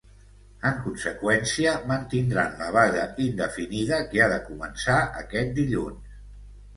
[0.67, 6.17] En conseqüència, mantindran la vaga indefinida que ha de començar aquest dilluns.